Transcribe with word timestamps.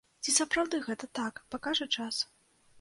Ці 0.27 0.33
сапраўды 0.39 0.79
гэта 0.87 1.11
так, 1.21 1.33
пакажа 1.55 1.91
час. 2.01 2.25